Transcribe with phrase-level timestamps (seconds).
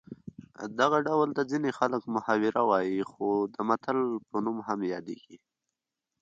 [0.79, 5.37] دغه ډول ته ځینې خلک محاوره وايي خو د متل په نوم هم یادیږي